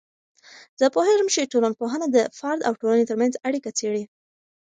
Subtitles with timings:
[0.79, 4.03] زه پوهیږم چې ټولنپوهنه د فرد او ټولنې ترمنځ اړیکه څیړي.